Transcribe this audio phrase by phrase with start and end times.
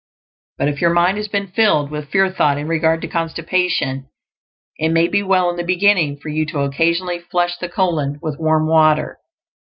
[0.57, 4.09] But if your mind has been filled with fear thought in regard to constipation,
[4.77, 8.39] it may be well in the beginning for you to occasionally flush the colon with
[8.39, 9.19] warm water.